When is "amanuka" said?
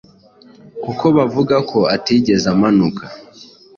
2.53-3.03